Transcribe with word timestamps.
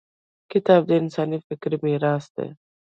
•کتاب 0.51 0.81
د 0.87 0.91
انسان 1.01 1.29
فکري 1.47 1.77
میراث 1.83 2.25
دی. 2.35 2.47